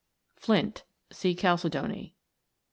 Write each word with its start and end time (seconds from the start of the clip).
Flint. 0.35 0.81
See 1.11 1.35
Chalcedony. 1.35 2.15